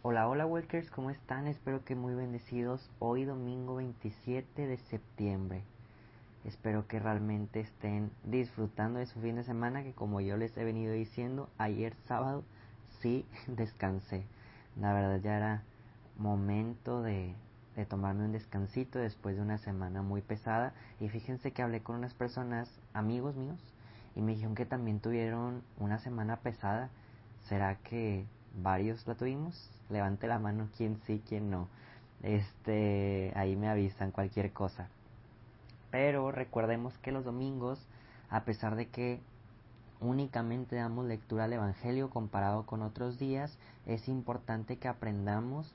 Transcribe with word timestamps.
Hola, 0.00 0.28
hola 0.28 0.46
Walkers, 0.46 0.92
¿cómo 0.92 1.10
están? 1.10 1.48
Espero 1.48 1.84
que 1.84 1.96
muy 1.96 2.14
bendecidos 2.14 2.88
hoy 3.00 3.24
domingo 3.24 3.74
27 3.74 4.68
de 4.68 4.76
septiembre. 4.76 5.64
Espero 6.44 6.86
que 6.86 7.00
realmente 7.00 7.58
estén 7.58 8.12
disfrutando 8.22 9.00
de 9.00 9.06
su 9.06 9.20
fin 9.20 9.34
de 9.34 9.42
semana 9.42 9.82
que 9.82 9.92
como 9.92 10.20
yo 10.20 10.36
les 10.36 10.56
he 10.56 10.62
venido 10.62 10.92
diciendo, 10.92 11.50
ayer 11.58 11.96
sábado 12.06 12.44
sí 13.00 13.26
descansé. 13.48 14.22
La 14.80 14.92
verdad 14.92 15.20
ya 15.20 15.36
era 15.36 15.62
momento 16.16 17.02
de, 17.02 17.34
de 17.74 17.84
tomarme 17.84 18.24
un 18.24 18.32
descansito 18.32 19.00
después 19.00 19.34
de 19.34 19.42
una 19.42 19.58
semana 19.58 20.00
muy 20.02 20.22
pesada 20.22 20.74
y 21.00 21.08
fíjense 21.08 21.50
que 21.50 21.62
hablé 21.62 21.82
con 21.82 21.96
unas 21.96 22.14
personas, 22.14 22.70
amigos 22.94 23.34
míos, 23.34 23.58
y 24.14 24.22
me 24.22 24.34
dijeron 24.34 24.54
que 24.54 24.64
también 24.64 25.00
tuvieron 25.00 25.64
una 25.76 25.98
semana 25.98 26.36
pesada. 26.36 26.88
¿Será 27.48 27.74
que 27.74 28.26
varios 28.54 29.04
la 29.08 29.16
tuvimos? 29.16 29.77
Levante 29.90 30.26
la 30.26 30.38
mano 30.38 30.68
quién 30.76 30.98
sí, 31.06 31.22
quién 31.28 31.50
no. 31.50 31.68
Este, 32.22 33.32
ahí 33.36 33.56
me 33.56 33.68
avisan 33.68 34.10
cualquier 34.10 34.52
cosa. 34.52 34.88
Pero 35.90 36.32
recordemos 36.32 36.96
que 36.98 37.12
los 37.12 37.24
domingos, 37.24 37.80
a 38.30 38.44
pesar 38.44 38.76
de 38.76 38.88
que 38.88 39.20
únicamente 40.00 40.76
damos 40.76 41.06
lectura 41.06 41.44
al 41.44 41.52
Evangelio 41.52 42.10
comparado 42.10 42.66
con 42.66 42.82
otros 42.82 43.18
días, 43.18 43.56
es 43.86 44.08
importante 44.08 44.76
que 44.76 44.88
aprendamos 44.88 45.72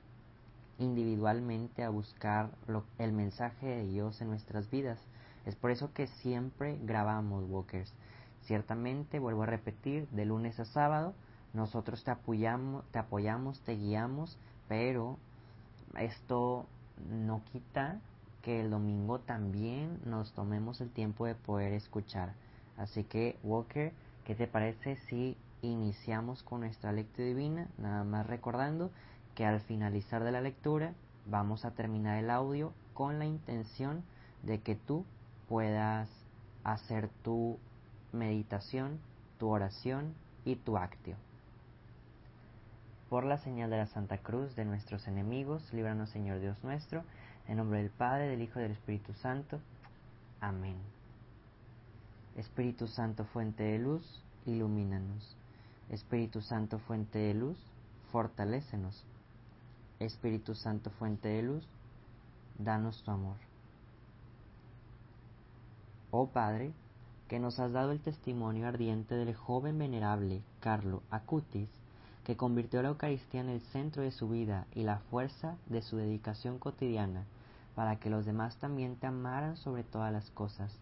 individualmente 0.78 1.84
a 1.84 1.90
buscar 1.90 2.50
lo- 2.66 2.84
el 2.98 3.12
mensaje 3.12 3.66
de 3.66 3.86
Dios 3.86 4.20
en 4.20 4.28
nuestras 4.28 4.70
vidas. 4.70 4.98
Es 5.46 5.56
por 5.56 5.70
eso 5.70 5.92
que 5.92 6.06
siempre 6.06 6.78
grabamos 6.84 7.44
Walkers. 7.48 7.92
Ciertamente, 8.42 9.18
vuelvo 9.18 9.42
a 9.42 9.46
repetir, 9.46 10.08
de 10.08 10.24
lunes 10.24 10.58
a 10.60 10.64
sábado, 10.64 11.14
nosotros 11.54 12.02
te 12.04 12.10
apoyamos, 12.10 12.84
te 12.90 12.98
apoyamos, 12.98 13.60
te 13.60 13.76
guiamos, 13.76 14.36
pero 14.68 15.16
esto 15.96 16.66
no 17.08 17.42
quita 17.52 18.00
que 18.42 18.60
el 18.60 18.70
domingo 18.70 19.20
también 19.20 20.00
nos 20.04 20.32
tomemos 20.32 20.80
el 20.80 20.90
tiempo 20.90 21.26
de 21.26 21.34
poder 21.34 21.72
escuchar. 21.72 22.34
Así 22.76 23.04
que, 23.04 23.38
Walker, 23.42 23.92
¿qué 24.24 24.34
te 24.34 24.46
parece 24.46 24.96
si 25.08 25.36
iniciamos 25.62 26.42
con 26.42 26.60
nuestra 26.60 26.92
lectura 26.92 27.28
divina? 27.28 27.68
Nada 27.78 28.04
más 28.04 28.26
recordando 28.26 28.90
que 29.34 29.46
al 29.46 29.60
finalizar 29.60 30.24
de 30.24 30.32
la 30.32 30.40
lectura 30.40 30.92
vamos 31.26 31.64
a 31.64 31.70
terminar 31.70 32.18
el 32.18 32.30
audio 32.30 32.72
con 32.92 33.18
la 33.18 33.24
intención 33.24 34.02
de 34.42 34.60
que 34.60 34.74
tú 34.74 35.04
puedas 35.48 36.08
hacer 36.64 37.08
tu 37.22 37.58
meditación, 38.12 38.98
tu 39.38 39.48
oración 39.48 40.14
y 40.44 40.56
tu 40.56 40.76
actio. 40.76 41.16
Por 43.14 43.26
la 43.26 43.38
señal 43.38 43.70
de 43.70 43.76
la 43.76 43.86
Santa 43.86 44.18
Cruz 44.18 44.56
de 44.56 44.64
nuestros 44.64 45.06
enemigos, 45.06 45.72
líbranos 45.72 46.10
Señor 46.10 46.40
Dios 46.40 46.58
nuestro, 46.64 47.04
en 47.46 47.58
nombre 47.58 47.78
del 47.78 47.90
Padre, 47.90 48.26
del 48.26 48.42
Hijo 48.42 48.58
y 48.58 48.64
del 48.64 48.72
Espíritu 48.72 49.12
Santo. 49.14 49.60
Amén. 50.40 50.74
Espíritu 52.34 52.88
Santo, 52.88 53.24
fuente 53.26 53.62
de 53.62 53.78
luz, 53.78 54.20
ilumínanos. 54.46 55.36
Espíritu 55.90 56.40
Santo, 56.40 56.80
fuente 56.80 57.20
de 57.20 57.34
luz, 57.34 57.56
fortalécenos. 58.10 59.04
Espíritu 60.00 60.56
Santo, 60.56 60.90
fuente 60.90 61.28
de 61.28 61.42
luz, 61.44 61.68
danos 62.58 63.00
tu 63.04 63.12
amor. 63.12 63.36
Oh 66.10 66.26
Padre, 66.26 66.72
que 67.28 67.38
nos 67.38 67.60
has 67.60 67.70
dado 67.70 67.92
el 67.92 68.00
testimonio 68.00 68.66
ardiente 68.66 69.14
del 69.14 69.36
joven 69.36 69.78
venerable 69.78 70.42
Carlo 70.58 71.04
Acutis, 71.12 71.70
que 72.24 72.36
convirtió 72.36 72.82
la 72.82 72.88
Eucaristía 72.88 73.40
en 73.42 73.50
el 73.50 73.60
centro 73.60 74.02
de 74.02 74.10
su 74.10 74.28
vida 74.28 74.66
y 74.74 74.82
la 74.82 74.98
fuerza 75.10 75.56
de 75.66 75.82
su 75.82 75.96
dedicación 75.96 76.58
cotidiana, 76.58 77.24
para 77.74 77.96
que 77.96 78.10
los 78.10 78.24
demás 78.24 78.56
también 78.56 78.96
te 78.96 79.06
amaran 79.06 79.56
sobre 79.56 79.84
todas 79.84 80.12
las 80.12 80.30
cosas. 80.30 80.72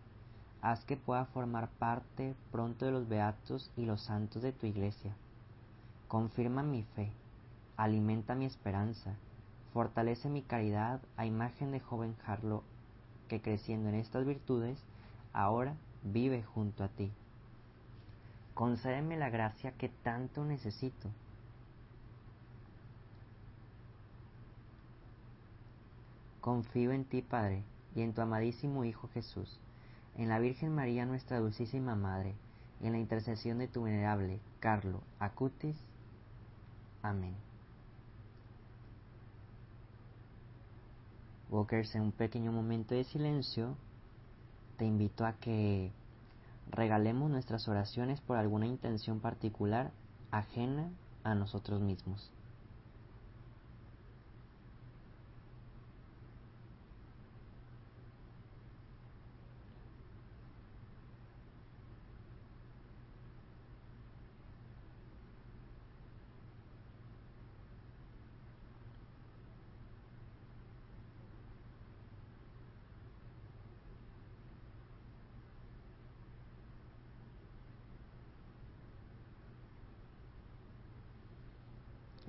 Haz 0.60 0.84
que 0.84 0.96
pueda 0.96 1.24
formar 1.26 1.68
parte 1.68 2.36
pronto 2.52 2.84
de 2.84 2.92
los 2.92 3.08
beatos 3.08 3.70
y 3.76 3.84
los 3.84 4.02
santos 4.02 4.42
de 4.42 4.52
tu 4.52 4.66
iglesia. 4.66 5.12
Confirma 6.06 6.62
mi 6.62 6.84
fe, 6.94 7.10
alimenta 7.76 8.36
mi 8.36 8.44
esperanza, 8.44 9.14
fortalece 9.72 10.28
mi 10.28 10.42
caridad 10.42 11.00
a 11.16 11.26
imagen 11.26 11.72
de 11.72 11.80
joven 11.80 12.14
Carlo, 12.24 12.62
que 13.26 13.40
creciendo 13.40 13.88
en 13.88 13.96
estas 13.96 14.24
virtudes, 14.24 14.78
ahora 15.32 15.74
vive 16.04 16.42
junto 16.42 16.84
a 16.84 16.88
ti. 16.88 17.10
Concédeme 18.54 19.16
la 19.16 19.30
gracia 19.30 19.72
que 19.72 19.88
tanto 19.88 20.44
necesito. 20.44 21.08
Confío 26.42 26.90
en 26.90 27.04
ti, 27.04 27.22
Padre, 27.22 27.62
y 27.94 28.00
en 28.02 28.14
tu 28.14 28.20
amadísimo 28.20 28.84
Hijo 28.84 29.08
Jesús, 29.14 29.60
en 30.16 30.28
la 30.28 30.40
Virgen 30.40 30.74
María, 30.74 31.06
nuestra 31.06 31.38
dulcísima 31.38 31.94
Madre, 31.94 32.34
y 32.80 32.88
en 32.88 32.94
la 32.94 32.98
intercesión 32.98 33.58
de 33.58 33.68
tu 33.68 33.84
venerable 33.84 34.40
Carlo 34.58 35.02
Acutis. 35.20 35.76
Amén. 37.00 37.36
Walkers, 41.48 41.94
en 41.94 42.02
un 42.02 42.12
pequeño 42.12 42.50
momento 42.50 42.96
de 42.96 43.04
silencio, 43.04 43.76
te 44.78 44.84
invito 44.84 45.24
a 45.24 45.34
que 45.34 45.92
regalemos 46.72 47.30
nuestras 47.30 47.68
oraciones 47.68 48.20
por 48.20 48.36
alguna 48.36 48.66
intención 48.66 49.20
particular 49.20 49.92
ajena 50.32 50.90
a 51.22 51.36
nosotros 51.36 51.80
mismos. 51.80 52.32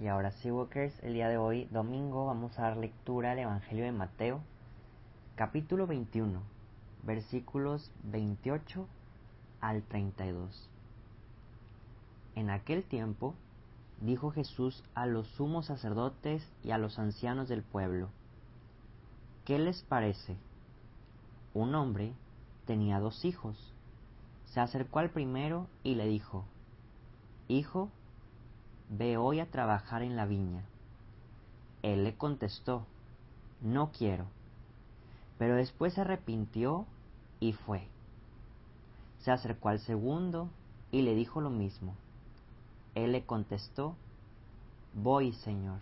Y 0.03 0.09
ahora 0.09 0.31
sí, 0.31 0.51
Walkers, 0.51 0.93
el 1.01 1.13
día 1.13 1.29
de 1.29 1.37
hoy, 1.37 1.63
domingo, 1.71 2.25
vamos 2.25 2.59
a 2.59 2.63
dar 2.63 2.75
lectura 2.75 3.31
al 3.31 3.39
Evangelio 3.39 3.85
de 3.85 3.93
Mateo, 3.93 4.41
capítulo 5.37 5.87
21, 5.87 6.41
versículos 7.03 7.89
28 8.03 8.85
al 9.61 9.81
32. 9.83 10.69
En 12.35 12.49
aquel 12.49 12.83
tiempo, 12.83 13.33
dijo 14.01 14.31
Jesús 14.31 14.83
a 14.93 15.05
los 15.05 15.25
sumos 15.37 15.67
sacerdotes 15.67 16.45
y 16.65 16.71
a 16.71 16.77
los 16.77 16.99
ancianos 16.99 17.47
del 17.47 17.63
pueblo, 17.63 18.09
¿qué 19.45 19.57
les 19.57 19.83
parece? 19.83 20.35
Un 21.53 21.75
hombre 21.75 22.11
tenía 22.65 22.99
dos 22.99 23.23
hijos. 23.23 23.73
Se 24.47 24.59
acercó 24.59 24.99
al 24.99 25.11
primero 25.11 25.67
y 25.81 25.95
le 25.95 26.07
dijo, 26.07 26.43
Hijo, 27.47 27.89
Ve 28.89 29.17
hoy 29.17 29.39
a 29.39 29.49
trabajar 29.49 30.01
en 30.01 30.15
la 30.15 30.25
viña. 30.25 30.63
Él 31.81 32.03
le 32.03 32.15
contestó, 32.15 32.85
No 33.61 33.91
quiero. 33.91 34.25
Pero 35.37 35.55
después 35.55 35.93
se 35.93 36.01
arrepintió 36.01 36.85
y 37.39 37.53
fue. 37.53 37.87
Se 39.19 39.31
acercó 39.31 39.69
al 39.69 39.79
segundo 39.79 40.49
y 40.91 41.01
le 41.01 41.15
dijo 41.15 41.41
lo 41.41 41.49
mismo. 41.49 41.95
Él 42.95 43.11
le 43.11 43.25
contestó, 43.25 43.95
Voy, 44.93 45.33
Señor. 45.33 45.79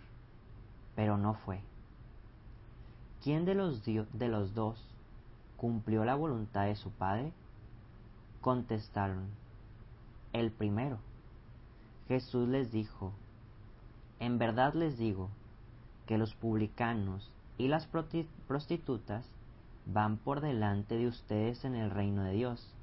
Pero 0.96 1.18
no 1.18 1.34
fue. 1.34 1.60
¿Quién 3.22 3.44
de 3.44 3.54
los, 3.54 3.84
de 3.84 4.28
los 4.28 4.54
dos 4.54 4.84
cumplió 5.56 6.04
la 6.04 6.14
voluntad 6.14 6.64
de 6.64 6.76
su 6.76 6.90
padre? 6.90 7.32
Contestaron, 8.40 9.28
el 10.32 10.50
primero. 10.50 10.98
Jesús 12.08 12.48
les 12.48 12.72
dijo, 12.72 13.12
En 14.18 14.38
verdad 14.38 14.74
les 14.74 14.98
digo 14.98 15.30
que 16.06 16.18
los 16.18 16.34
publicanos 16.34 17.30
y 17.58 17.68
las 17.68 17.88
prostitutas 18.46 19.24
van 19.86 20.16
por 20.16 20.40
delante 20.40 20.96
de 20.96 21.06
ustedes 21.06 21.64
en 21.64 21.74
el 21.74 21.90
reino 21.90 22.24
de 22.24 22.32
Dios, 22.32 22.74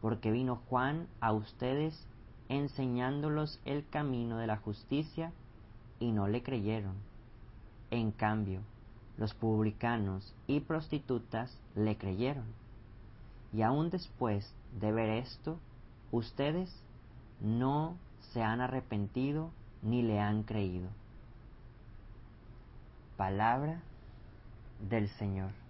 porque 0.00 0.30
vino 0.30 0.60
Juan 0.68 1.08
a 1.20 1.32
ustedes 1.32 2.06
enseñándolos 2.48 3.60
el 3.64 3.88
camino 3.88 4.36
de 4.36 4.46
la 4.46 4.58
justicia 4.58 5.32
y 6.00 6.12
no 6.12 6.28
le 6.28 6.42
creyeron. 6.42 6.96
En 7.90 8.10
cambio, 8.10 8.60
los 9.16 9.34
publicanos 9.34 10.34
y 10.46 10.60
prostitutas 10.60 11.56
le 11.74 11.96
creyeron. 11.96 12.46
Y 13.52 13.62
aún 13.62 13.90
después 13.90 14.54
de 14.80 14.92
ver 14.92 15.10
esto, 15.10 15.58
ustedes 16.10 16.74
no 17.40 17.96
se 18.32 18.42
han 18.42 18.60
arrepentido 18.60 19.50
ni 19.82 20.02
le 20.02 20.20
han 20.20 20.42
creído. 20.42 20.88
Palabra 23.16 23.80
del 24.88 25.08
Señor. 25.08 25.61